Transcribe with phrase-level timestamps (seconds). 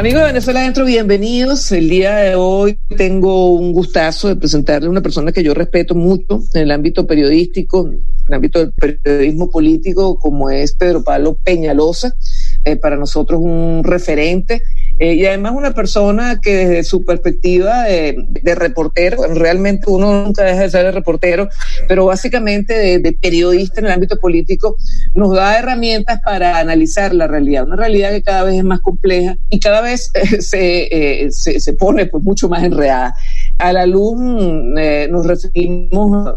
[0.00, 1.70] Amigos de Venezuela Adentro, bienvenidos.
[1.72, 5.94] El día de hoy tengo un gustazo de presentarle a una persona que yo respeto
[5.94, 11.36] mucho en el ámbito periodístico, en el ámbito del periodismo político, como es Pedro Pablo
[11.44, 12.14] Peñalosa.
[12.66, 14.60] Eh, para nosotros un referente
[14.98, 20.60] eh, y además una persona que desde su perspectiva de, reportero, realmente uno nunca deja
[20.60, 21.48] de ser el reportero,
[21.88, 24.76] pero básicamente de, periodista en el ámbito político,
[25.14, 29.38] nos da herramientas para analizar la realidad, una realidad que cada vez es más compleja
[29.48, 33.14] y cada vez eh, se, se, se, pone pues mucho más enredada.
[33.60, 36.34] A la luz nos referimos,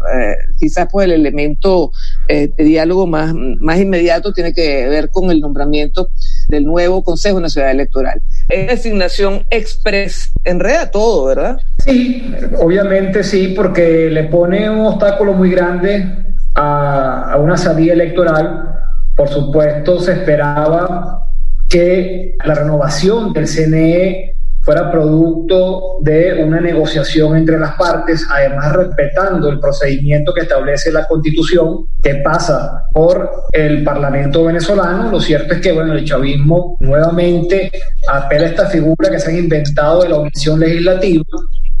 [0.58, 1.90] quizás pues el elemento
[2.28, 6.08] de diálogo más, más inmediato tiene que ver con el nombramiento
[6.48, 8.20] del nuevo Consejo Nacional Electoral.
[8.48, 11.56] Es designación express, enreda todo, ¿verdad?
[11.78, 16.06] Sí, obviamente sí, porque le pone un obstáculo muy grande
[16.54, 18.70] a una salida electoral.
[19.16, 21.26] Por supuesto, se esperaba
[21.68, 29.50] que la renovación del CNE fuera producto de una negociación entre las partes, además respetando
[29.50, 35.10] el procedimiento que establece la Constitución, que pasa por el Parlamento venezolano.
[35.10, 37.70] Lo cierto es que bueno, el chavismo nuevamente
[38.08, 41.24] apela a esta figura que se han inventado de la omisión legislativa,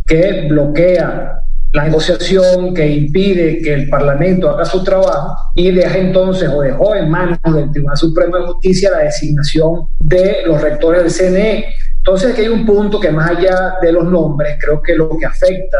[0.06, 1.40] que bloquea
[1.72, 6.94] la negociación que impide que el Parlamento haga su trabajo y deja entonces o dejó
[6.94, 11.64] en manos del Tribunal Supremo de Justicia la designación de los rectores del CNE
[12.06, 15.24] entonces aquí hay un punto que más allá de los nombres, creo que lo que
[15.24, 15.78] afecta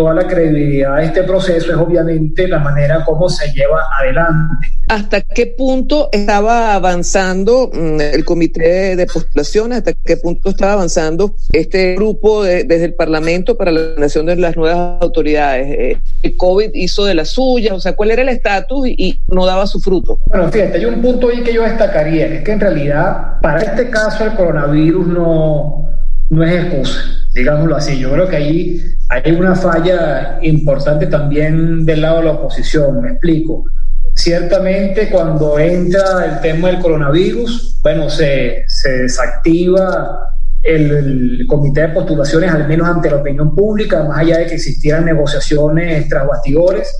[0.00, 4.66] toda la credibilidad de este proceso es obviamente la manera como se lleva adelante.
[4.88, 9.76] ¿Hasta qué punto estaba avanzando mm, el comité de postulaciones?
[9.76, 14.56] ¿Hasta qué punto estaba avanzando este grupo desde el Parlamento para la nación de las
[14.56, 15.66] nuevas autoridades?
[15.68, 17.74] Eh, ¿El COVID hizo de la suya?
[17.74, 20.18] O sea, ¿cuál era el estatus y, no daba su fruto?
[20.28, 23.90] Bueno, fíjate, hay un punto ahí que yo destacaría, es que en realidad para este
[23.90, 25.90] caso el coronavirus no,
[26.30, 27.98] no es excusa digámoslo así.
[27.98, 33.10] Yo creo que ahí hay una falla importante también del lado de la oposición, me
[33.10, 33.64] explico.
[34.14, 40.26] Ciertamente cuando entra el tema del coronavirus, bueno, se, se desactiva
[40.62, 45.04] el, comité de postulaciones, al menos ante la opinión pública, más allá de que existieran
[45.04, 46.92] negociaciones tras bastidores,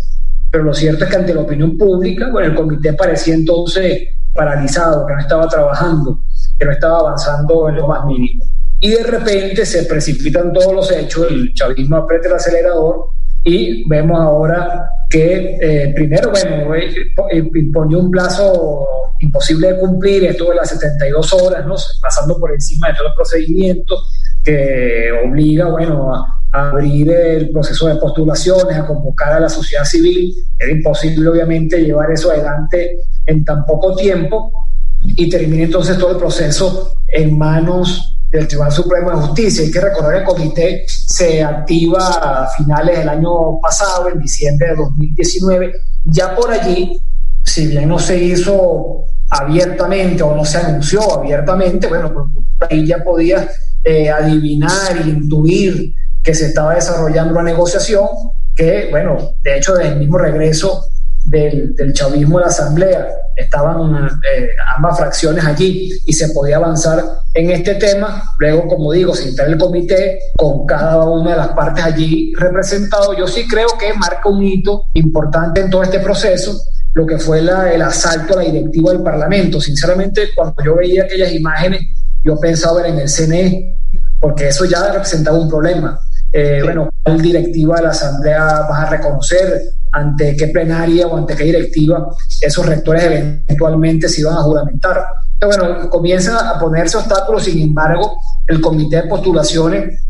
[0.50, 4.02] pero lo cierto es que ante la opinión pública, bueno, el comité parecía entonces
[4.34, 6.22] paralizado, que no estaba trabajando,
[6.58, 8.44] que no estaba avanzando en lo más mínimo
[8.80, 13.10] y de repente se precipitan todos los hechos, el chavismo aprieta el acelerador
[13.44, 16.94] y vemos ahora que eh, primero, bueno, eh,
[17.32, 18.86] eh, imponió un plazo
[19.18, 21.74] imposible de cumplir, esto de las 72 horas, ¿no?
[22.00, 23.96] pasando por encima de todo el procedimiento
[24.42, 30.34] que obliga, bueno, a, abrir el proceso de postulaciones, a convocar a la sociedad civil.
[30.58, 34.69] Era imposible, obviamente, llevar eso adelante en tan poco tiempo
[35.02, 39.64] y termina entonces todo el proceso en manos del Tribunal Supremo de Justicia.
[39.64, 44.68] Hay que recordar que el comité se activa a finales del año pasado, en diciembre
[44.68, 45.72] de 2019.
[46.04, 47.00] Ya por allí,
[47.44, 53.02] si bien no se hizo abiertamente o no se anunció abiertamente, bueno, pues ahí ya
[53.02, 53.48] podía
[53.84, 58.06] eh, adivinar e intuir que se estaba desarrollando una negociación
[58.54, 60.84] que, bueno, de hecho, desde el mismo regreso
[61.30, 63.08] del, chavismo de la Asamblea.
[63.36, 67.02] Estaban eh, ambas fracciones allí y se podía avanzar
[67.34, 68.22] en este tema.
[68.38, 73.16] Luego, como digo, se instala el comité con cada una de las partes allí representado.
[73.16, 76.60] Yo sí creo que marca un hito importante en todo este proceso
[76.92, 79.60] lo que fue el asalto a la directiva del Parlamento.
[79.60, 81.82] Sinceramente, cuando yo veía aquellas imágenes,
[82.24, 83.78] yo pensaba en el CNE,
[84.18, 86.00] porque eso ya representaba un problema.
[86.32, 89.60] Eh, bueno, ¿cuál directiva de la Asamblea vas a reconocer?
[89.92, 92.08] ante qué plenaria o ante qué directiva
[92.40, 95.04] esos rectores eventualmente se iban a juramentar.
[95.38, 100.00] Pero bueno, comienza a ponerse obstáculos, sin embargo, el comité de postulaciones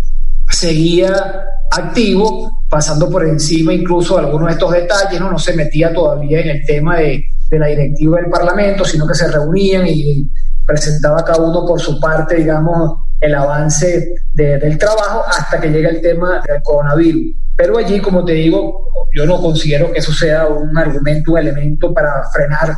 [0.51, 5.93] seguía activo, pasando por encima incluso de algunos de estos detalles, no, no se metía
[5.93, 10.29] todavía en el tema de, de la directiva del Parlamento, sino que se reunían y
[10.67, 16.01] presentaba cada uno por su parte, digamos, el avance del trabajo hasta que llega el
[16.01, 17.37] tema del coronavirus.
[17.57, 21.93] Pero allí, como te digo, yo no considero que eso sea un argumento, un elemento
[21.93, 22.75] para frenar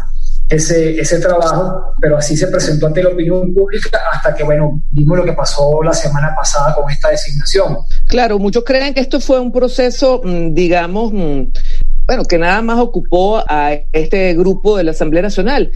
[0.49, 5.17] ese, ese trabajo, pero así se presentó ante la opinión pública hasta que, bueno, vimos
[5.17, 7.79] lo que pasó la semana pasada con esta designación.
[8.07, 11.43] Claro, muchos creen que esto fue un proceso, mm, digamos, mm,
[12.05, 15.71] bueno, que nada más ocupó a este grupo de la Asamblea Nacional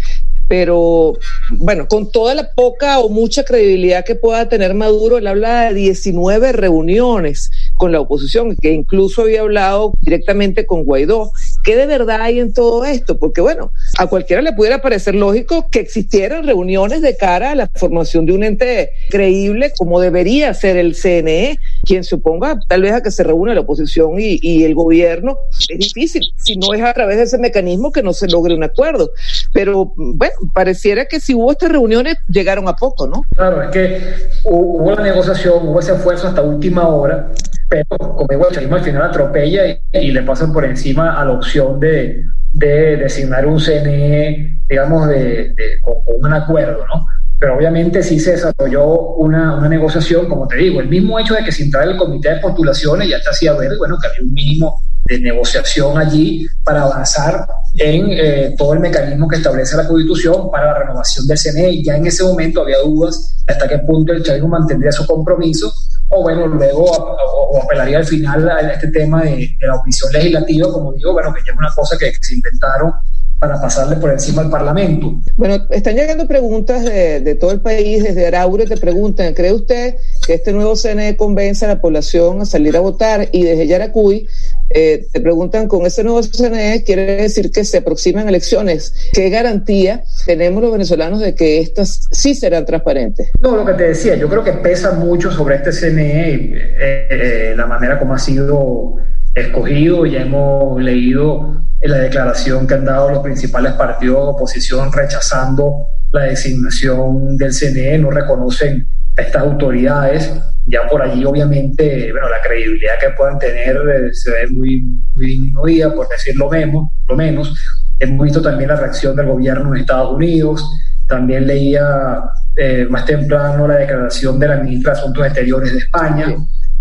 [0.49, 1.15] pero
[1.51, 5.75] bueno, con toda la poca o mucha credibilidad que pueda tener Maduro, él habla de
[5.75, 11.31] 19 reuniones con la oposición, que incluso había hablado directamente con Guaidó.
[11.65, 13.19] ¿Qué de verdad hay en todo esto?
[13.19, 17.69] Porque bueno, a cualquiera le pudiera parecer lógico que existieran reuniones de cara a la
[17.75, 23.03] formación de un ente creíble como debería ser el CNE, quien suponga tal vez a
[23.03, 25.39] que se reúna la oposición y, el gobierno.
[25.69, 28.65] Es difícil, si no es a través de ese mecanismo que no se logre un
[28.65, 29.11] acuerdo.
[29.53, 33.23] Pero bueno, pareciera que si hubo estas reuniones, llegaron a poco, ¿no?
[33.37, 34.01] Claro, es que
[34.45, 37.31] hubo la negociación, hubo ese esfuerzo hasta última hora,
[37.69, 41.79] pero como digo, el al final atropella y, le pasan por encima a la opción
[41.79, 42.25] de,
[42.57, 47.07] de designar un CNE, digamos, de, con, un acuerdo, ¿no?
[47.39, 51.45] Pero obviamente sí se desarrolló una, una, negociación, como te digo, el mismo hecho de
[51.45, 54.33] que se entrara el comité de postulaciones ya te hacía ver, bueno, que había un
[54.33, 60.51] mínimo de negociación allí para avanzar en eh, todo el mecanismo que establece la Constitución
[60.51, 61.83] para la renovación del CNE.
[61.85, 65.71] Ya en ese momento había dudas hasta qué punto el chavismo mantendría su compromiso
[66.09, 70.93] o bueno, luego o, apelaría al final a este tema de, la omisión legislativa, como
[70.93, 72.93] digo, bueno, que ya es una cosa que, se inventaron
[73.39, 75.15] para pasarle por encima al Parlamento.
[75.37, 79.97] Bueno, están llegando preguntas de, de todo el país, desde Araure te preguntan, ¿cree usted
[80.27, 83.29] que este nuevo CNE convence a la población a salir a votar?
[83.33, 84.27] Y desde Yaracuy
[84.71, 88.95] eh, te preguntan, con ese nuevo CNE quiere decir que se aproximan elecciones.
[89.13, 93.29] ¿Qué garantía tenemos los venezolanos de que estas sí serán transparentes?
[93.41, 97.55] No, lo que te decía, yo creo que pesa mucho sobre este CNE eh, eh,
[97.57, 98.97] la manera como ha sido
[99.37, 100.07] escogido.
[100.07, 106.23] Ya hemos leído la declaración que han dado los principales partidos de oposición rechazando la
[106.23, 110.33] designación del CNE, no reconocen estas autoridades
[110.67, 114.81] ya por allí obviamente, bueno, la credibilidad que puedan tener eh, se ve muy,
[115.15, 117.55] muy disminuida, por decirlo menos, lo menos.
[118.01, 120.69] Hemos visto también la reacción del gobierno en Estados Unidos,
[121.07, 122.21] también leía
[122.57, 126.35] eh, más temprano la declaración de la ministra de Asuntos Exteriores de España,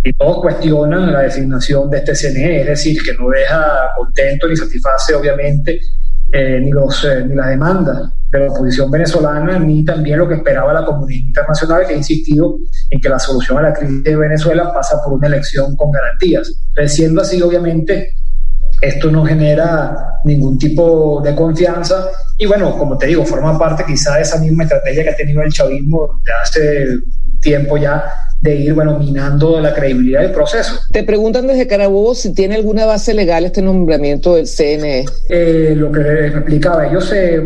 [0.06, 4.56] y todos cuestionan la designación de este CNE, es decir, que no deja contento ni
[4.56, 5.80] satisface obviamente
[6.31, 10.74] eh, ni, los, ni las demandas de la oposición venezolana, ni también lo que esperaba
[10.74, 12.57] la comunidad internacional, que ha insistido
[12.92, 16.51] en que la solución a la crisis de Venezuela pasa por una elección con garantías.
[16.69, 18.12] Entonces, siendo así, obviamente,
[18.81, 24.18] esto no genera ningún tipo de confianza y bueno, como te digo, forma parte quizá
[24.18, 26.88] de esa misma estrategia que ha tenido el chavismo de hace
[27.45, 28.03] tiempo ya
[28.42, 30.80] de ir, bueno, minando la credibilidad del proceso.
[30.92, 35.06] Te preguntan desde Carabobo si tiene alguna base legal este nombramiento del CNE.
[35.30, 37.42] Eh, lo que les explicaba, ellos se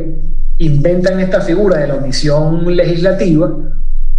[0.57, 3.53] inventan esta figura de la omisión legislativa,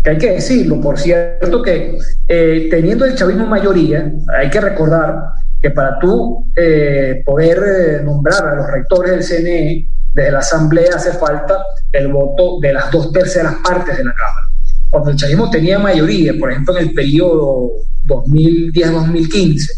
[0.02, 1.98] que hay que decirlo, por cierto, que
[2.28, 5.14] eh, teniendo el chavismo mayoría, hay que recordar
[5.60, 10.96] que para tú eh, poder eh, nombrar a los rectores del CNE, desde la Asamblea
[10.96, 11.62] hace falta
[11.92, 14.46] el voto de las dos terceras partes de la Cámara.
[14.90, 17.70] Cuando el chavismo tenía mayoría, por ejemplo en el periodo
[18.06, 19.68] 2010-2015,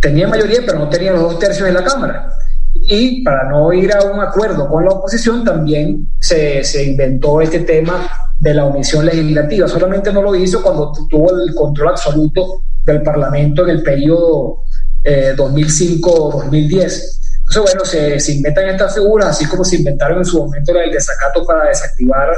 [0.00, 2.34] tenía mayoría pero no tenía los dos tercios de la Cámara
[2.74, 7.60] y para no ir a un acuerdo con la oposición también se, se, inventó este
[7.60, 8.08] tema
[8.38, 9.68] de la omisión legislativa.
[9.68, 14.64] Solamente no lo hizo cuando tuvo el control absoluto del Parlamento en el periodo
[15.04, 16.70] eh, 2005-2010.
[16.70, 20.90] Entonces, bueno, se, se, inventan estas figuras, así como se inventaron en su momento el
[20.90, 22.30] desacato para desactivar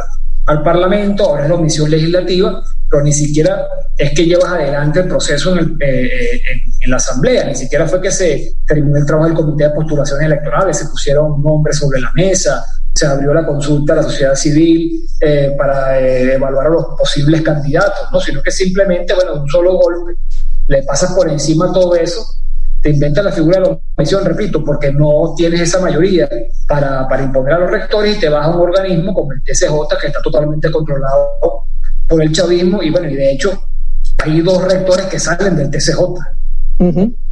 [0.47, 5.09] al Parlamento, ahora es la omisión legislativa, pero ni siquiera es que llevas adelante el
[5.09, 6.41] proceso en, eh,
[6.81, 10.27] en, la Asamblea, ni siquiera fue que se terminó el trabajo del Comité de Postulaciones
[10.27, 15.07] Electorales, se pusieron nombres sobre la mesa, se abrió la consulta a la sociedad civil
[15.21, 18.21] eh, para eh, evaluar a los posibles candidatos, ¿no?
[18.21, 20.21] sino que simplemente, bueno, de un solo golpe
[20.69, 22.23] le pasas por encima todo eso,
[22.83, 26.29] te inventas la figura de la omisión, repito, porque no tienes esa mayoría
[26.67, 30.01] para, para imponer a los rectores y te vas a un organismo como el TCJ
[30.01, 31.39] que está totalmente controlado
[32.09, 33.69] por el chavismo y bueno, y de hecho
[34.25, 36.01] hay dos rectores que salen del TCJ.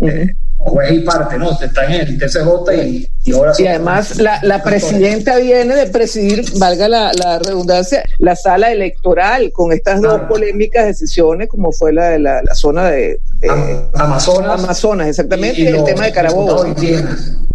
[0.01, 1.59] Eh, juez y parte, ¿no?
[1.61, 3.53] Están en el TCJ y, y ahora...
[3.59, 9.53] Y además la, la presidenta viene de presidir, valga la, la, redundancia, la sala electoral
[9.53, 13.21] con estas dos polémicas decisiones como fue la de la, la zona de...
[13.95, 14.63] Amazonas.
[14.63, 16.65] Amazonas, exactamente, el tema de Carabobo.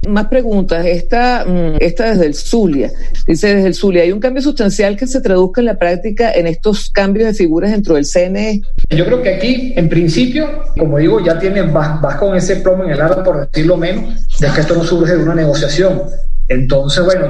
[0.08, 0.86] Más preguntas.
[0.86, 2.92] Esta, mm, esta desde el Zulia.
[3.28, 6.48] Dice desde el Zulia, ¿hay un cambio sustancial que se traduzca en la práctica en
[6.48, 8.62] estos cambios de figuras dentro del CNE?
[8.90, 12.84] Yo creo que aquí, en principio, como digo, ya tienes, vas, vas con ese plomo
[12.84, 16.04] en el arma, por decirlo menos, de que esto no surge de una negociación.
[16.48, 17.28] Entonces, bueno,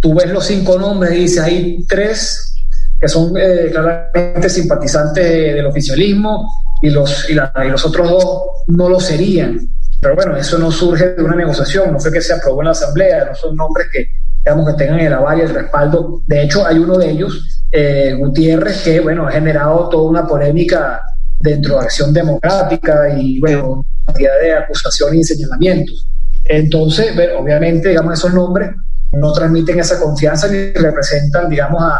[0.00, 2.54] tú ves los cinco nombres y dices, hay tres
[3.00, 6.50] que son eh, claramente simpatizantes del oficialismo
[6.82, 9.68] y los, y, los otros dos no lo serían.
[10.00, 12.70] Pero bueno, eso no surge de una negociación, no fue que se aprobó en la
[12.72, 14.08] Asamblea, no son nombres que,
[14.44, 16.22] digamos, que tengan el aval y el respaldo.
[16.26, 21.02] De hecho, hay uno de ellos, eh, Gutiérrez, que bueno, ha generado toda una polémica
[21.40, 23.84] dentro de Acción Democrática y bueno,
[24.18, 26.06] cantidad de acusaciones y señalamientos.
[26.44, 28.70] Entonces, obviamente, digamos, esos nombres
[29.12, 31.98] no transmiten esa confianza ni representan, digamos, a,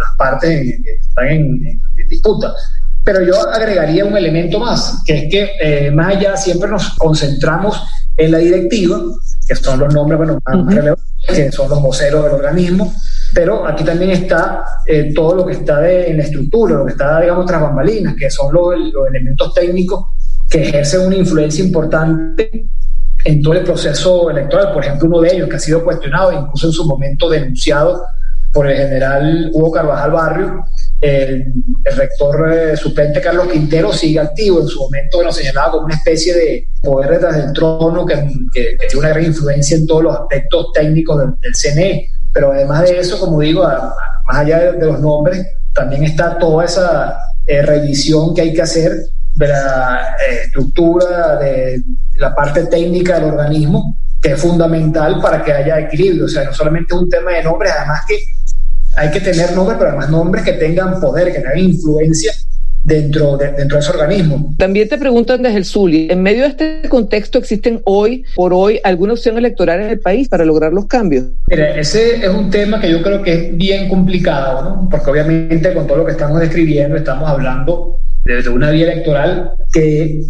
[0.00, 2.52] las partes que están en, disputa.
[3.04, 7.82] Pero yo agregaría un elemento más, que es que eh, más allá siempre nos concentramos
[8.16, 9.00] en la directiva,
[9.46, 12.92] que son los nombres bueno, más relevantes, que son los voceros del organismo,
[13.32, 17.20] pero aquí también está eh, todo lo que está en la estructura, lo que está,
[17.20, 20.06] digamos, tras bambalinas, que son los, los elementos técnicos
[20.50, 22.66] que ejercen una influencia importante
[23.24, 24.72] en todo el proceso electoral.
[24.72, 28.02] Por ejemplo, uno de ellos que ha sido cuestionado, incluso en su momento denunciado
[28.52, 30.64] por el general Hugo Carvajal Barrio,
[31.00, 31.54] el,
[31.96, 34.60] rector eh, suplente Carlos Quintero sigue activo.
[34.60, 38.16] En su momento bueno, señalaba como una especie de poder detrás del trono que,
[38.52, 42.08] tiene una gran influencia en todos los aspectos técnicos del, CNE.
[42.32, 47.16] Pero además de eso, como digo, más allá de, los nombres, también está toda esa
[47.46, 48.92] eh, revisión que hay que hacer
[49.46, 51.82] de la eh, estructura, de
[52.16, 56.26] la parte técnica del organismo, que es fundamental para que haya equilibrio.
[56.26, 58.22] O sea, no solamente es un tema de nombres, además que
[58.96, 62.32] hay que tener nombres, pero además nombres que tengan poder, que tengan influencia
[62.82, 64.54] dentro de, dentro de ese organismo.
[64.56, 68.80] También te preguntan desde el Zuli, en medio de este contexto existen hoy, por hoy,
[68.84, 71.24] alguna opción electoral en el país para lograr los cambios.
[71.48, 74.88] Mira, ese es un tema que yo creo que es bien complicado, ¿no?
[74.88, 80.22] porque obviamente con todo lo que estamos describiendo estamos hablando de, una vía electoral que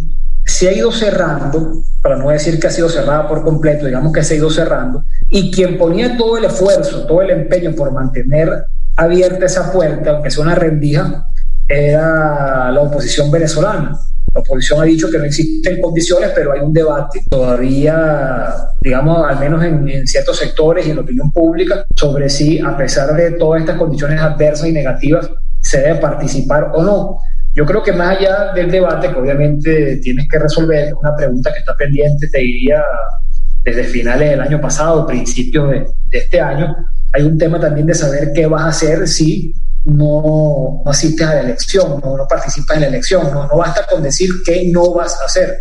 [0.45, 4.23] se ha ido cerrando, para no decir que ha sido cerrada por completo, digamos que
[4.23, 8.65] se ha ido cerrando, y quien ponía todo el esfuerzo, todo el empeño por mantener
[8.95, 11.27] abierta esa puerta, aunque sea una rendija,
[11.71, 13.97] era la oposición venezolana.
[14.33, 19.39] La oposición ha dicho que no existen condiciones, pero hay un debate todavía, digamos, al
[19.39, 23.31] menos en, en, ciertos sectores y en la opinión pública, sobre si, a pesar de
[23.31, 27.17] todas estas condiciones adversas y negativas, se debe participar o no.
[27.53, 31.59] Yo creo que más allá del debate, que obviamente tienes que resolver, una pregunta que
[31.59, 32.81] está pendiente, te diría,
[33.63, 36.75] desde finales del año pasado, principios de, este año,
[37.13, 39.53] hay un tema también de saber qué vas a hacer si
[39.85, 43.31] no, asistes a la elección, no, no participas en la elección.
[43.31, 45.57] No, no basta con decir qué no vas a hacer.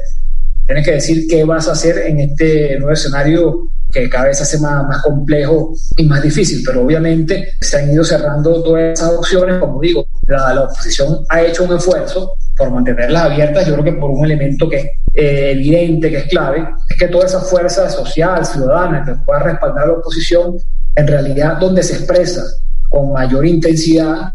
[0.66, 4.44] Tienes que decir qué vas a hacer en este nuevo escenario que cada vez se
[4.44, 9.58] hace más, complejo y más difícil, pero obviamente se han ido cerrando todas esas opciones,
[9.58, 13.92] como digo, la, la oposición ha hecho un esfuerzo por mantenerlas abiertas, yo creo que
[13.94, 17.90] por un elemento que es eh, evidente, que es clave, es que toda esa fuerza
[17.90, 20.56] social, ciudadana, que pueda respaldar a la oposición,
[20.94, 22.44] en realidad donde se expresa
[22.90, 24.34] con mayor intensidad,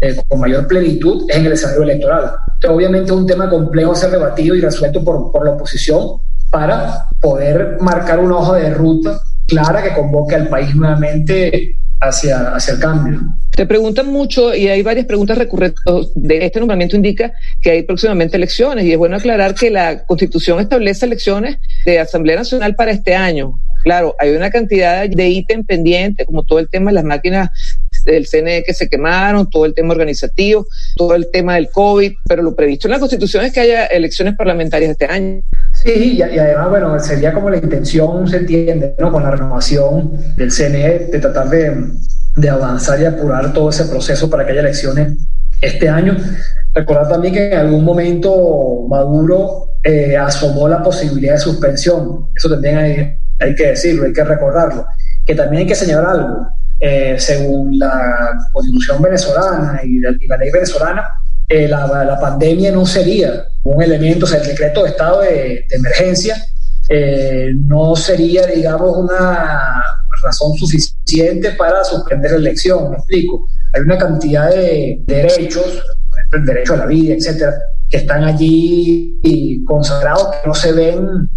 [0.00, 2.30] eh, con mayor plenitud, es en el escenario electoral.
[2.54, 6.20] Entonces, obviamente es un tema complejo a ser debatido y resuelto por, por la oposición,
[6.50, 9.18] para poder marcar una hoja de ruta
[9.48, 13.20] clara que convoque al país nuevamente hacia, hacia el cambio.
[13.50, 15.80] Te preguntan mucho y hay varias preguntas recurrentes
[16.14, 20.60] de este nombramiento indica que hay próximamente elecciones y es bueno aclarar que la Constitución
[20.60, 23.58] establece elecciones de Asamblea Nacional para este año.
[23.82, 27.50] Claro, hay una cantidad de ítem pendiente, como todo el tema de las máquinas
[28.04, 32.42] del CNE que se quemaron, todo el tema organizativo, todo el tema del COVID, pero
[32.42, 35.40] lo previsto en la Constitución es que haya elecciones parlamentarias este año.
[35.72, 39.10] Sí, y, además, bueno, sería como la intención, se entiende, ¿no?
[39.10, 41.92] Con la renovación del CNE, de tratar de,
[42.36, 45.18] de avanzar y apurar todo ese proceso para que haya elecciones
[45.60, 46.16] este año.
[46.72, 52.26] Recordar también que en algún momento Maduro eh, asomó la posibilidad de suspensión.
[52.34, 54.86] Eso también hay, hay, que decirlo, hay que recordarlo.
[55.24, 56.48] Que también hay que señalar algo.
[56.86, 61.08] Eh, según la constitución venezolana y la, ley venezolana,
[61.48, 65.64] eh, la, la, pandemia no sería un elemento, o sea, el decreto de estado de,
[65.70, 66.36] emergencia
[66.90, 69.82] eh, no sería, digamos, una
[70.22, 73.48] razón suficiente para suspender la elección, me explico.
[73.72, 75.64] Hay una cantidad de derechos,
[76.10, 77.54] por ejemplo, el derecho a la vida, etcétera,
[77.88, 81.30] que están allí consagrados, que no se ven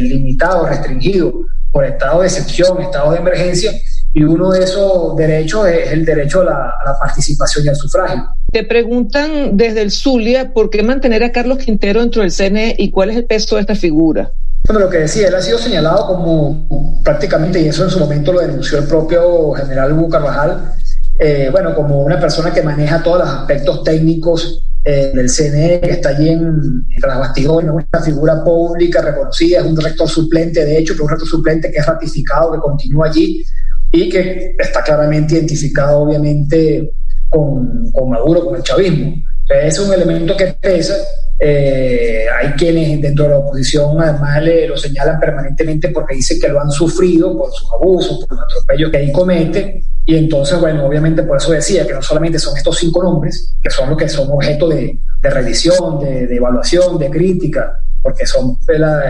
[0.00, 1.34] limitados, restringidos
[1.72, 3.72] por estado de excepción, estado de emergencia,
[4.16, 8.24] y uno de esos derechos es el derecho a la, participación y al sufragio.
[8.50, 12.90] Te preguntan desde el Zulia por qué mantener a Carlos Quintero dentro del CNE y
[12.90, 14.32] cuál es el peso de esta figura.
[14.66, 18.32] Bueno, lo que decía, él ha sido señalado como prácticamente, y eso en su momento
[18.32, 20.72] lo denunció el propio general Hugo Carvajal,
[21.18, 25.90] eh, bueno, como una persona que maneja todos los aspectos técnicos eh, del CNE, que
[25.90, 30.94] está allí en, las bastidores, una figura pública reconocida, es un rector suplente, de hecho,
[30.94, 33.44] pero un rector suplente que es ratificado, que continúa allí
[33.96, 36.92] y que está claramente identificado obviamente
[37.28, 39.14] con, con Maduro, con el chavismo.
[39.48, 40.94] es un elemento que pesa.
[41.38, 46.48] Eh, hay quienes dentro de la oposición además le, lo señalan permanentemente porque dicen que
[46.48, 49.84] lo han sufrido por sus abusos, por los atropellos que ahí comete.
[50.04, 53.70] Y entonces, bueno, obviamente por eso decía que no solamente son estos cinco nombres, que
[53.70, 58.56] son los que son objeto de, de revisión, de, de, evaluación, de crítica, porque son
[58.68, 59.02] la,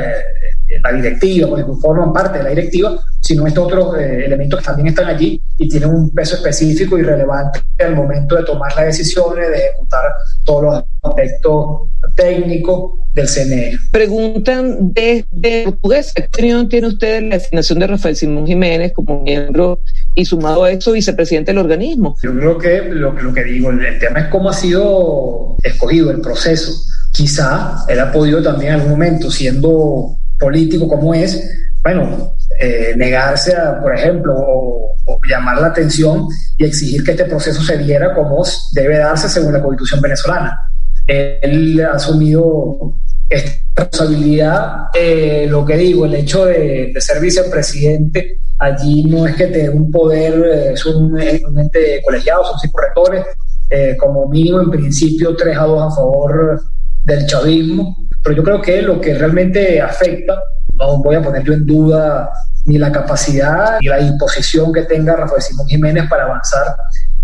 [0.82, 4.88] la directiva, porque forman parte de la directiva, sino estos otros eh, elementos que también
[4.88, 9.50] están allí y tienen un peso específico y relevante al momento de tomar las decisiones,
[9.50, 13.78] de ejecutar todos los aspectos técnicos del CNE.
[13.90, 19.22] Preguntan desde portugués, ¿qué opinión tiene usted de la designación de Rafael Simón Jiménez como
[19.22, 19.80] miembro
[20.14, 22.16] y sumado a eso vicepresidente del organismo?
[22.22, 26.20] Yo creo que lo, lo que digo, el tema es cómo ha sido escogido el
[26.20, 26.72] proceso.
[27.12, 31.42] Quizá él ha podido también en algún momento, siendo político como es,
[31.82, 36.26] bueno, eh, negarse a, por ejemplo, o, o, llamar la atención
[36.58, 40.70] y exigir que este proceso se diera como debe darse según la constitución venezolana.
[41.06, 42.98] Él ha asumido
[43.28, 49.36] esta responsabilidad, eh, lo que digo, el hecho de, de, ser vicepresidente, allí no es
[49.36, 53.24] que te un poder, eh, es un, un, ente colegiado, son cinco rectores,
[53.68, 56.60] eh, como mínimo en principio tres a dos a favor
[57.04, 60.40] del chavismo, pero yo creo que lo que realmente afecta,
[60.74, 62.30] no voy a poner yo en duda
[62.64, 66.76] ni la capacidad ni la disposición que tenga Rafael Simón Jiménez para avanzar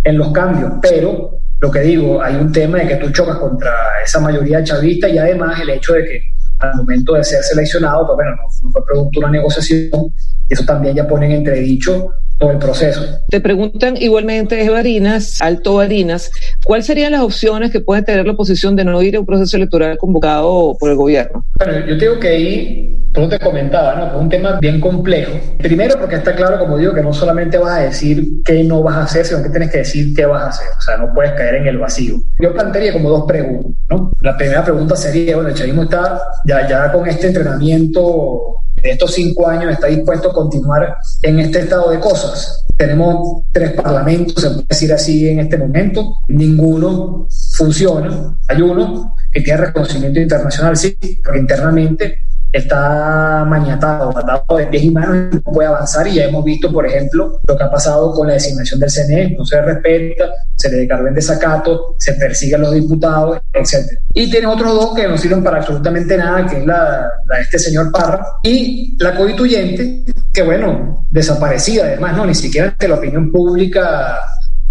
[0.04, 3.72] en los cambios, pero lo que digo, hay un tema de que tú chocas contra
[4.04, 6.20] esa mayoría chavista y además el hecho de que
[6.58, 10.12] al momento de ser seleccionado, pues bueno, no, fue producto una negociación,
[10.48, 13.02] eso también ya pone en entredicho todo el proceso.
[13.28, 16.30] Te preguntan igualmente, Barinas, Alto Barinas,
[16.64, 19.56] ¿cuáles serían las opciones que puede tener la oposición de no ir a un proceso
[19.56, 21.44] electoral convocado por el gobierno?
[21.58, 24.06] Bueno, yo digo que ahí, tú te comentaba, ¿no?
[24.06, 25.32] Es un tema bien complejo.
[25.58, 28.96] Primero porque está claro, como digo, que no solamente vas a decir qué no vas
[28.96, 30.66] a hacer, sino que tienes que decir qué vas a hacer.
[30.76, 32.16] O sea, no puedes caer en el vacío.
[32.40, 34.10] Yo plantearía como dos preguntas, ¿no?
[34.20, 39.14] La primera pregunta sería, bueno, el chavismo está ya, ya con este entrenamiento de estos
[39.14, 42.64] cinco años está dispuesto a continuar en este estado de cosas.
[42.76, 48.36] Tenemos tres parlamentos, se puede decir así en este momento, ninguno funciona.
[48.48, 52.18] Hay uno que tiene reconocimiento internacional, sí, pero internamente
[52.52, 56.06] está maniatado, atado de pies y manos no puede avanzar.
[56.06, 59.34] Y ya hemos visto, por ejemplo, lo que ha pasado con la designación del CNE,
[59.36, 63.98] no se respeta, se le declaró en desacato, se persigue a los diputados, etc.
[64.12, 67.58] Y tiene otros dos que no sirven para absolutamente nada, que es la, de este
[67.58, 73.32] señor Parra y la constituyente, que bueno, desaparecida además, no, ni siquiera ante la opinión
[73.32, 74.18] pública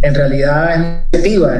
[0.01, 1.55] en realidad es negativa,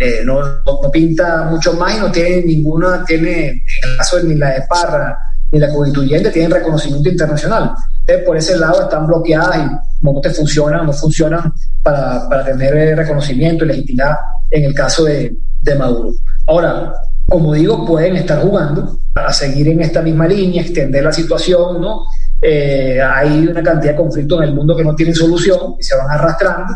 [0.00, 4.24] eh, no, no, pinta mucho más y no tiene ninguna, tiene, en el caso de
[4.24, 5.16] ni la de Parra,
[5.54, 7.70] ni la constituyente tienen reconocimiento internacional.
[8.00, 12.96] Entonces, por ese lado están bloqueadas y no te funcionan, no funcionan para, para tener
[12.96, 14.16] reconocimiento y legitimidad
[14.50, 16.10] en el caso de, de Maduro.
[16.46, 16.92] Ahora,
[17.26, 22.02] como digo, pueden estar jugando a seguir en esta misma línea, extender la situación, ¿no?
[22.42, 25.96] Eh, hay una cantidad de conflictos en el mundo que no tienen solución y se
[25.96, 26.74] van arrastrando,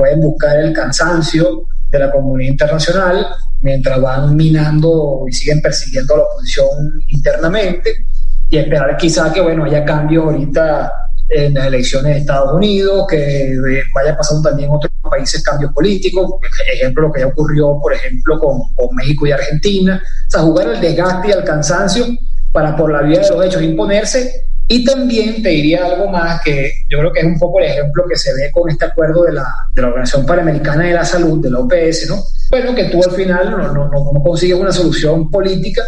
[0.00, 3.26] pueden buscar el cansancio de la comunidad internacional
[3.60, 6.68] mientras van minando y siguen persiguiendo a la oposición
[7.08, 8.06] internamente
[8.48, 10.90] y esperar quizá que bueno haya cambios ahorita
[11.28, 13.54] en las elecciones de Estados Unidos, que
[13.94, 16.28] vaya pasando también en otros países cambios políticos,
[16.72, 20.68] ejemplo lo que ya ocurrió, por ejemplo, con, con México y Argentina, o sea, jugar
[20.68, 22.06] al desgaste y al cansancio
[22.52, 26.70] para por la vía de los hechos imponerse y también te diría algo más que
[26.88, 29.32] yo creo que es un poco el ejemplo que se ve con este acuerdo de
[29.32, 32.22] la, de la Organización Panamericana de la Salud, de la OPS, ¿no?
[32.50, 35.82] Bueno, que tú al final no, no, no, consigues una solución política,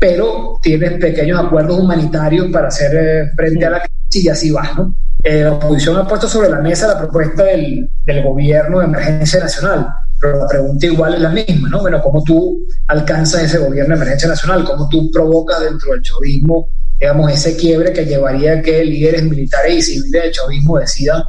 [0.00, 4.68] pero tienes pequeños acuerdos humanitarios para hacer eh, frente a la crisis y así va,
[4.76, 4.96] ¿no?
[5.22, 9.38] Eh, la oposición ha puesto sobre la mesa la propuesta del, del gobierno de emergencia
[9.38, 9.86] nacional,
[10.24, 11.82] pero la pregunta igual es la misma, ¿no?
[11.82, 14.64] Bueno, ¿cómo tú alcanzas ese gobierno de emergencia nacional?
[14.64, 19.76] ¿Cómo tú provocas dentro del chavismo digamos, ese quiebre que llevaría a que líderes militares
[19.76, 21.22] y civiles del chavismo decidan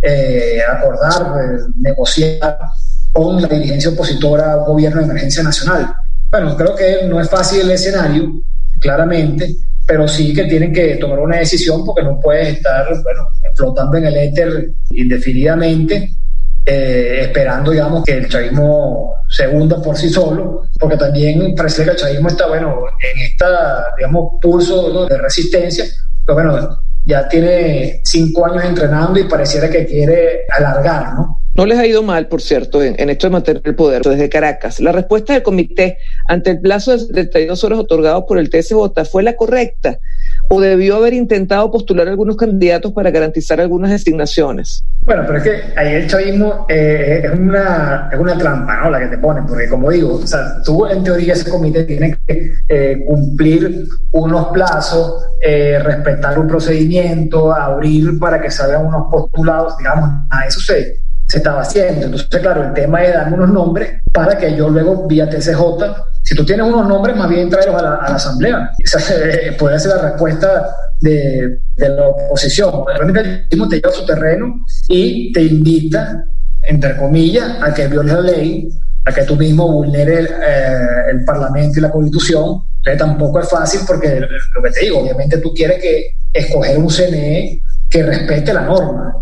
[0.00, 2.58] eh, acordar, eh, negociar
[3.12, 5.92] con la dirigencia opositora al gobierno de emergencia nacional.
[6.30, 8.40] Bueno, creo que no es fácil el escenario,
[8.80, 9.56] claramente,
[9.86, 14.06] pero sí que tienen que tomar una decisión porque no puedes estar, bueno, flotando en
[14.06, 16.14] el éter indefinidamente
[16.70, 21.90] eh, esperando, digamos, que el chavismo se hunda por sí solo, porque también parece que
[21.90, 25.86] el chavismo está, bueno, en esta, digamos, pulso de resistencia,
[26.26, 31.40] pero bueno, ya tiene cinco años entrenando y pareciera que quiere alargar, ¿no?
[31.54, 34.28] No les ha ido mal, por cierto, en, en, esto de mantener el poder desde
[34.28, 34.78] Caracas.
[34.78, 39.22] La respuesta del comité ante el plazo de 72 horas otorgado por el TSJ fue
[39.22, 39.98] la correcta
[40.48, 44.84] o debió haber intentado postular algunos candidatos para garantizar algunas designaciones.
[45.04, 48.90] Bueno, pero es que ahí el chavismo eh, es, una, es una trampa, ¿no?
[48.90, 52.18] La que te ponen, porque como digo, o sea, tú en teoría ese comité tiene
[52.26, 59.78] que eh, cumplir unos plazos, eh, respetar un procedimiento, abrir para que salgan unos postulados,
[59.78, 62.06] digamos, a eso se, se estaba haciendo.
[62.06, 65.60] Entonces, claro, el tema es darme unos nombres para que yo luego, vía TCJ,
[66.22, 68.70] si tú tienes unos nombres, más bien tráelos a la, a la asamblea.
[68.78, 68.98] Esa
[69.58, 70.68] puede ser la respuesta
[71.00, 72.84] de, de la oposición.
[72.86, 76.24] Realmente el te lleva a su terreno y te invita,
[76.62, 78.68] entre comillas, a que violes la ley,
[79.04, 82.62] a que tú mismo vulneres eh, el Parlamento y la Constitución.
[82.78, 86.88] Entonces tampoco es fácil porque lo que te digo, obviamente tú quieres que escoger un
[86.88, 87.60] CNE
[87.90, 89.14] que respete la norma.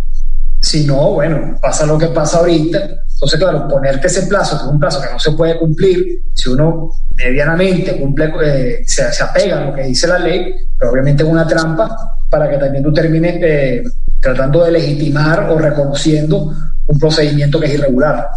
[0.67, 2.81] Si no, bueno, pasa lo que pasa ahorita.
[3.09, 6.49] Entonces, claro, ponerte ese plazo, que es un plazo que no se puede cumplir, si
[6.49, 11.29] uno medianamente cumple, eh, se, apega a lo que dice la ley, pero obviamente es
[11.29, 11.89] una trampa
[12.29, 13.85] para que también tú termines eh,
[14.21, 16.53] tratando de legitimar o reconociendo
[16.85, 18.29] un procedimiento que es irregular.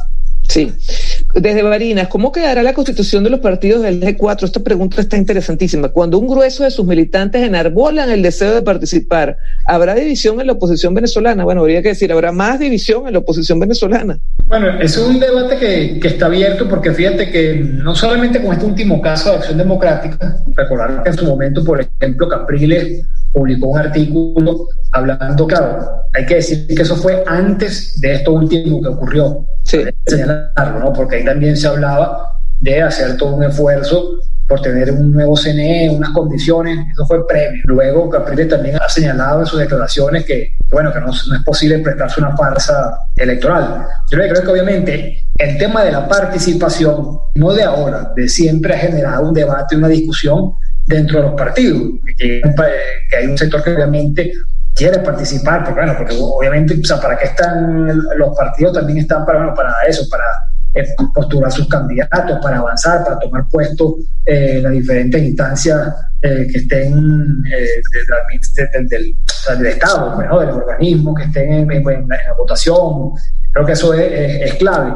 [0.47, 0.71] Sí.
[1.35, 4.45] Desde Barinas, ¿cómo quedará la constitución de los partidos del G4?
[4.45, 5.89] Esta pregunta está interesantísima.
[5.89, 9.37] Cuando un grueso de sus militantes enarbolan el deseo de participar,
[9.67, 11.43] ¿habrá división en la oposición venezolana?
[11.43, 14.17] Bueno, habría que decir, ¿habrá más división en la oposición venezolana?
[14.47, 18.65] Bueno, es un debate que, que está abierto porque fíjate que no solamente con este
[18.65, 23.79] último caso de Acción Democrática, recordar que en su momento, por ejemplo, Capriles publicó un
[23.79, 29.45] artículo hablando, claro, hay que decir que eso fue antes de esto último que ocurrió.
[29.65, 29.83] Sí.
[30.07, 30.93] Señalarlo, ¿no?
[30.93, 35.91] Porque ahí también se hablaba de hacer todo un esfuerzo por tener un nuevo CNE,
[35.91, 37.61] unas condiciones, eso fue previo.
[37.65, 41.77] Luego Capriles también ha señalado en sus declaraciones que, bueno, que no, no es posible
[41.77, 43.85] prestarse una farsa electoral.
[44.09, 48.79] Yo creo que obviamente el tema de la participación, no de ahora, de siempre ha
[48.79, 50.53] generado un debate, una discusión
[50.89, 51.83] dentro de los partidos,
[52.17, 52.41] que,
[53.15, 54.33] hay un sector que obviamente
[54.73, 58.73] quiere participar, porque, bueno, porque obviamente, o sea, ¿para qué están los partidos?
[58.73, 60.23] También están para, bueno, para eso, para
[60.73, 66.57] eh, postular sus candidatos, para avanzar, para tomar puestos eh, las diferentes instancias eh, que
[66.57, 69.15] estén de, de, del,
[69.57, 73.11] del, Estado, bueno, del organismo, que estén en, la votación.
[73.51, 74.91] Creo que eso es, es, es clave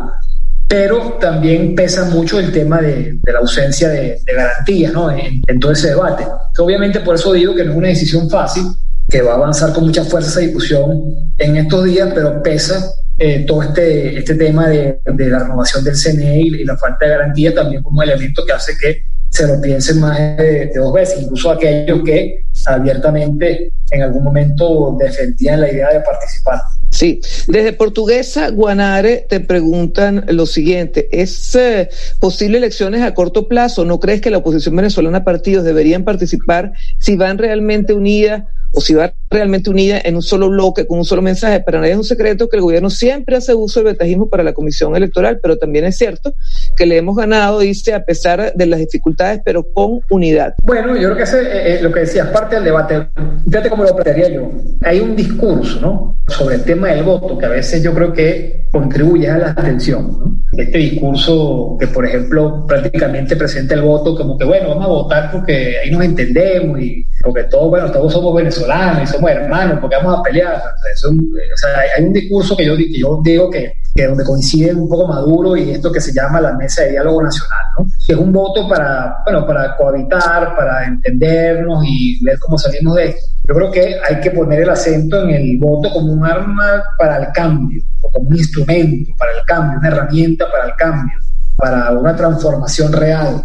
[0.74, 5.12] pero también pesa mucho el tema de, de la ausencia de, de garantías ¿no?
[5.12, 6.24] en, en, todo ese debate.
[6.24, 8.64] Entonces, obviamente por eso digo que no es una decisión fácil,
[9.08, 13.46] que va a avanzar con mucha fuerza esa discusión en estos días, pero pesa eh,
[13.48, 17.12] todo este, este tema de, de, la renovación del CNE y, y, la falta de
[17.12, 21.22] garantía también como elemento que hace que se lo piensen más de, de dos veces,
[21.22, 26.60] incluso aquellos que abiertamente en algún momento defendían la idea de participar.
[27.04, 31.90] Sí, desde Portuguesa, Guanare, te preguntan lo siguiente, ¿es eh,
[32.22, 33.84] posible elecciones a corto plazo?
[33.84, 38.94] ¿No crees que la oposición venezolana partidos deberían participar si van realmente unidas o si
[38.94, 41.62] va realmente unida en un solo bloque, con un solo mensaje.
[41.62, 44.54] Para nadie es un secreto que el gobierno siempre hace uso del ventajismo para la
[44.54, 46.34] comisión electoral, pero también es cierto
[46.76, 50.54] que le hemos ganado, dice, a pesar de las dificultades, pero con unidad.
[50.64, 53.10] Bueno, yo creo que ese, eh, lo que decías, parte del debate,
[53.46, 54.52] fíjate cómo lo plantearía yo.
[54.82, 56.18] Hay un discurso, ¿no?
[56.28, 60.18] Sobre el tema del voto, que a veces yo creo que contribuye a la atención,
[60.20, 60.40] ¿no?
[60.58, 65.32] Este discurso que, por ejemplo, prácticamente presenta el voto como que, bueno, vamos a votar
[65.32, 68.63] porque ahí nos entendemos y porque todos, bueno, todos somos venezolanos
[69.02, 70.56] y somos hermanos, porque vamos a pelear.
[70.56, 74.08] O sea, un, o sea hay un discurso que yo, que yo digo que, que
[74.08, 77.66] donde coincide un poco Maduro y esto que se llama la mesa de diálogo nacional,
[77.78, 77.86] ¿no?
[78.06, 83.10] Que es un voto para, bueno, para cohabitar, para entendernos y ver cómo salimos de
[83.10, 83.34] esto.
[83.48, 87.18] Yo creo que hay que poner el acento en el voto como un arma para
[87.18, 91.18] el cambio, o como un instrumento para el cambio, una herramienta para el cambio,
[91.58, 93.44] para una transformación real.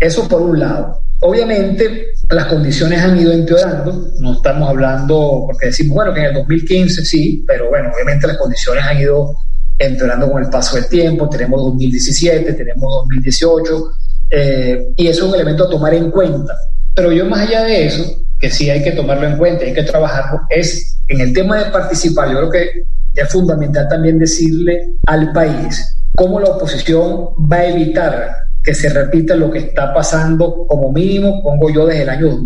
[0.00, 1.02] Eso por un lado.
[1.20, 6.34] Obviamente las condiciones han ido empeorando, no estamos hablando, porque decimos, bueno, que en el
[6.34, 9.34] 2015 sí, pero bueno, obviamente las condiciones han ido
[9.78, 13.90] empeorando con el paso del tiempo, tenemos 2017, tenemos 2018,
[14.30, 16.54] eh, y eso es un elemento a tomar en cuenta.
[16.94, 18.04] Pero yo más allá de eso,
[18.38, 21.70] que sí hay que tomarlo en cuenta, hay que trabajarlo, es en el tema de
[21.70, 22.82] participar, yo creo que
[23.14, 29.36] es fundamental también decirle al país cómo la oposición va a evitar que se repita
[29.36, 32.36] lo que está pasando como mínimo, pongo yo desde el año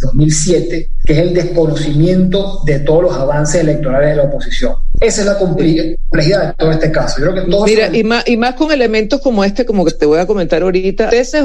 [0.00, 4.74] 2007, que es el desconocimiento de todos los avances electorales de la oposición.
[5.00, 7.16] Esa es la complejidad de todo este caso.
[7.18, 7.96] Yo creo que todos Mira, son...
[7.96, 11.10] y, más, y más con elementos como este, como que te voy a comentar ahorita.
[11.10, 11.44] TSJ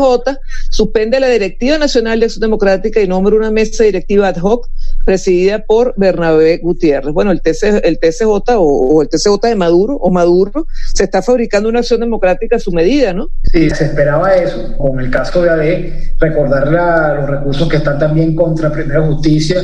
[0.69, 4.67] suspende la Directiva Nacional de Acción Democrática y nombra una mesa directiva ad hoc
[5.05, 7.13] presidida por Bernabé Gutiérrez.
[7.13, 11.69] Bueno, el, TC, el TCJ o, el TCJ de Maduro o Maduro se está fabricando
[11.69, 13.29] una acción democrática a su medida, ¿no?
[13.43, 14.77] Sí, se esperaba eso.
[14.77, 19.61] Con el caso de AD, recordar los recursos que están también contra Primera Justicia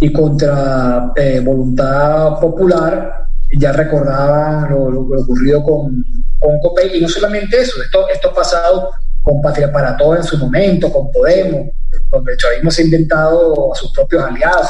[0.00, 3.26] y contra eh, Voluntad Popular,
[3.58, 6.04] ya recordaban lo, ocurrido con,
[6.38, 6.98] con COPEI.
[6.98, 8.90] Y no solamente eso, esto, esto pasado
[9.22, 11.68] con Patria para Todos en su momento, con Podemos,
[12.10, 14.66] donde el chavismo se ha inventado a sus propios aliados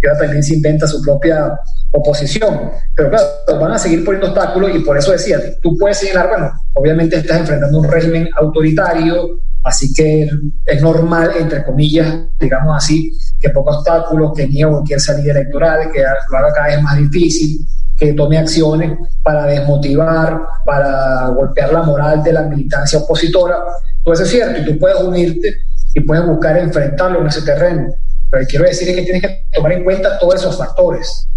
[0.00, 1.58] y ahora también se inventa su propia
[1.90, 2.70] oposición.
[2.94, 6.52] Pero claro, van a seguir poniendo obstáculos y por eso decía, tú puedes señalar, bueno,
[6.74, 10.28] obviamente estás enfrentando un régimen autoritario, así que
[10.64, 16.00] es normal, entre comillas, digamos así, que ponga obstáculos, que niegue cualquier salida electoral, que
[16.02, 22.22] lo haga cada vez más difícil, que tome acciones para desmotivar, para golpear la moral
[22.22, 23.58] de la militancia opositora.
[24.04, 25.62] Pues es cierto, y tú puedes unirte
[25.94, 27.88] y puedes buscar enfrentarlo en ese terreno.
[28.30, 31.28] Pero quiero decir que tienes que tomar en cuenta todos esos factores.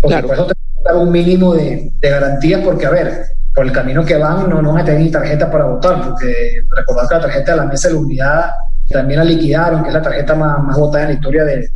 [0.00, 0.26] Porque claro.
[0.26, 4.04] por eso que dar un mínimo de, de, garantías, porque, a ver, por el camino
[4.04, 7.20] que van no, no van a tener ni tarjeta para votar, porque recordar que la
[7.20, 8.50] tarjeta de la mesa de la unidad
[8.88, 11.70] también la liquidaron, que es la tarjeta más, más votada en la historia de,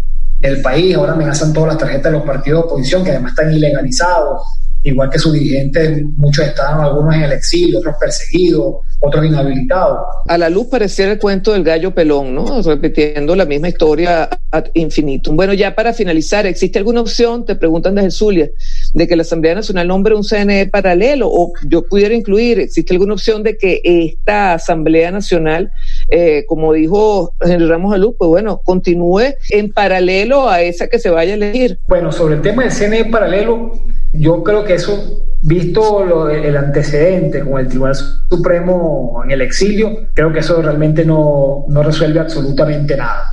[0.48, 0.94] del país.
[0.94, 4.42] Ahora amenazan todas las tarjetas de los partidos de oposición, que además están ilegalizados
[4.84, 9.98] igual que sus dirigentes, muchos estaban algunos en el exilio, otros perseguidos, otros inhabilitados.
[10.28, 12.60] A la luz pareciera el cuento del gallo pelón, ¿no?
[12.62, 15.36] Repitiendo la misma historia ad infinitum.
[15.36, 18.50] Bueno, ya para finalizar, ¿existe alguna opción, te preguntan desde Zulia,
[18.94, 21.28] de que la Asamblea Nacional nombre un CNE paralelo?
[21.30, 25.70] O yo pudiera incluir, ¿existe alguna opción de que esta Asamblea Nacional,
[26.08, 31.10] eh, como dijo Henry Ramos Luz, pues bueno, continúe en paralelo a esa que se
[31.10, 31.78] vaya a elegir?
[31.88, 33.72] Bueno, sobre el tema del CNE paralelo,
[34.12, 37.96] yo creo que eso, visto lo, el antecedente con el Tribunal
[38.30, 43.24] Supremo en el exilio, creo que eso realmente no, no resuelve absolutamente nada.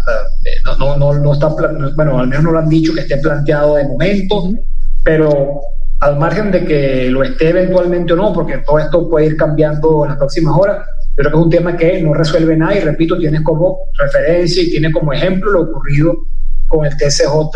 [0.65, 1.49] No, no, no, no está,
[1.95, 4.49] bueno, al menos no lo han dicho que esté planteado de momento,
[5.03, 5.61] pero
[5.99, 10.03] al margen de que lo esté eventualmente o no, porque todo esto puede ir cambiando
[10.03, 10.85] en las próximas horas,
[11.17, 14.63] yo creo que es un tema que no resuelve nada y repito, tiene como referencia
[14.63, 16.13] y tiene como ejemplo lo ocurrido
[16.67, 17.51] con el TCJ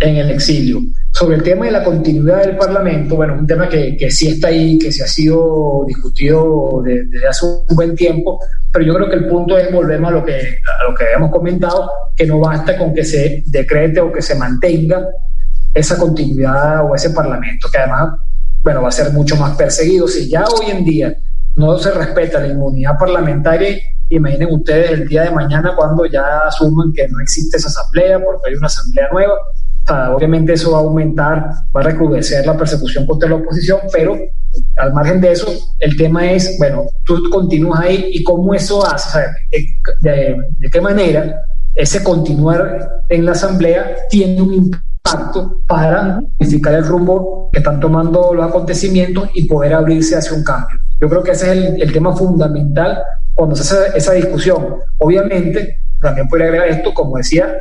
[0.00, 0.80] en el exilio.
[1.12, 4.28] Sobre el tema de la continuidad del Parlamento, bueno, es un tema que, que sí
[4.28, 8.40] está ahí, que se ha sido discutido desde de hace un buen tiempo,
[8.72, 11.30] pero yo creo que el punto es volvemos a lo que, a lo que habíamos
[11.30, 15.06] comentado, que no basta con que se decrete o que se mantenga
[15.74, 18.14] esa continuidad o ese Parlamento, que además,
[18.62, 20.06] bueno, va a ser mucho más perseguido.
[20.06, 21.14] Si ya hoy en día
[21.56, 23.76] no se respeta la inmunidad parlamentaria,
[24.08, 28.50] imaginen ustedes el día de mañana cuando ya asuman que no existe esa asamblea porque
[28.50, 29.34] hay una asamblea nueva,
[30.14, 34.16] obviamente eso va a aumentar, va a recrudecer la persecución contra la oposición, pero
[34.76, 35.48] al margen de eso,
[35.80, 39.34] el tema es, bueno, tú continúas ahí y cómo eso hace, sea,
[40.00, 44.93] de, de, qué manera ese continuar en la asamblea tiene un impacto
[45.66, 50.78] para modificar el rumbo que están tomando los acontecimientos y poder abrirse hacia un cambio.
[51.00, 53.02] Yo creo que ese es el, el tema fundamental
[53.34, 54.76] cuando se hace esa discusión.
[54.98, 57.54] Obviamente, también puede agregar esto, como decía,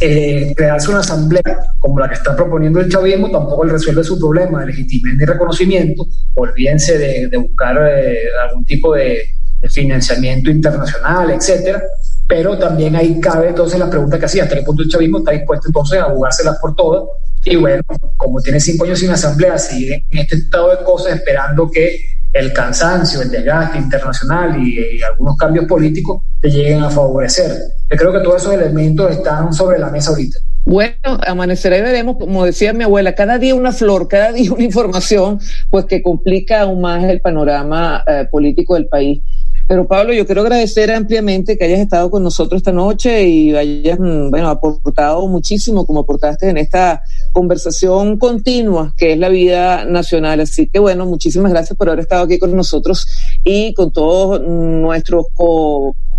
[0.00, 1.42] eh, crearse una asamblea
[1.78, 5.24] como la que está proponiendo el chavismo tampoco le resuelve su problema de legitimidad y
[5.24, 6.06] reconocimiento.
[6.34, 9.22] Olvídense de, de buscar eh, algún tipo de,
[9.60, 11.82] de, financiamiento internacional, etcétera.
[12.30, 15.32] Pero también ahí cabe entonces la pregunta que hacía, hasta qué punto el chavismo está
[15.32, 17.02] dispuesto entonces a jugárselas por todas.
[17.44, 17.82] Y bueno,
[18.16, 21.98] como tiene cinco años sin asamblea, sigue en este estado de cosas esperando que
[22.32, 27.50] el cansancio, el desgaste internacional y, y, algunos cambios políticos te lleguen a favorecer.
[27.90, 30.38] Yo creo que todos esos elementos están sobre la mesa ahorita.
[30.64, 30.94] Bueno,
[31.26, 35.40] amanecerá y veremos, como decía mi abuela, cada día una flor, cada día una información,
[35.70, 39.20] pues que complica aún más el panorama eh, político del país.
[39.70, 43.98] Pero Pablo, yo quiero agradecer ampliamente que hayas estado con nosotros esta noche y hayas,
[43.98, 50.40] bueno, aportado muchísimo como aportaste en esta conversación continua que es la vida nacional.
[50.40, 53.06] Así que bueno, muchísimas gracias por haber estado aquí con nosotros
[53.44, 55.26] y con todos nuestros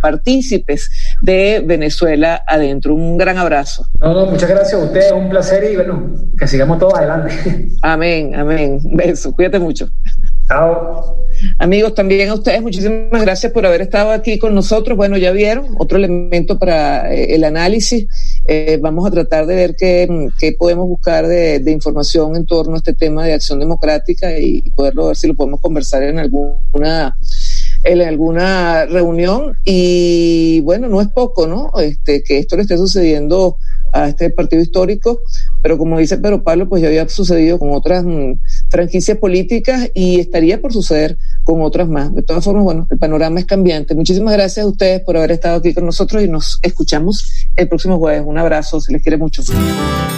[0.02, 0.90] partícipes
[1.22, 2.96] de Venezuela adentro.
[2.96, 3.86] Un gran abrazo.
[4.00, 6.10] No, no, muchas gracias a ustedes, un placer y bueno,
[6.40, 7.68] que sigamos todos adelante.
[7.82, 8.80] Amén, amén.
[8.94, 9.90] Beso, cuídate mucho.
[10.48, 11.18] Chao.
[11.62, 14.98] Amigos, también a ustedes muchísimas gracias por haber estado aquí con nosotros.
[14.98, 18.08] Bueno, ya vieron, otro elemento para eh, el análisis.
[18.48, 22.74] Eh, vamos a tratar de ver qué, qué podemos buscar de, de, información en torno
[22.74, 27.16] a este tema de acción democrática y poderlo ver si lo podemos conversar en alguna
[27.84, 31.72] en alguna reunión y bueno, no es poco, ¿no?
[31.80, 33.58] Este, que esto le esté sucediendo
[33.94, 35.22] a este partido histórico,
[35.62, 38.34] pero como dice Pedro Pablo, pues ya había sucedido con otras mm,
[38.70, 42.14] franquicias políticas y estaría por suceder con otras más.
[42.14, 43.96] De todas formas, bueno, el panorama es cambiante.
[43.96, 47.98] Muchísimas gracias a ustedes por haber estado aquí con nosotros y nos escuchamos el próximo
[47.98, 48.24] jueves.
[48.26, 49.42] Un abrazo, se les quiere mucho.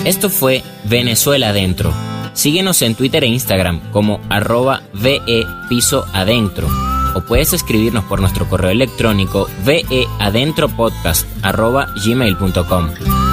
[0.05, 1.93] Esto fue Venezuela Adentro.
[2.33, 6.67] Síguenos en Twitter e Instagram como arroba VE Piso Adentro
[7.13, 13.32] o puedes escribirnos por nuestro correo electrónico veadentropodcast arroba gmail.com.